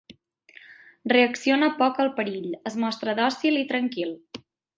Reacciona 1.11 1.69
poc 1.81 2.01
al 2.05 2.09
perill, 2.21 2.49
es 2.71 2.79
mostra 2.85 3.15
dòcil 3.21 3.61
i 3.61 3.69
tranquil. 3.75 4.17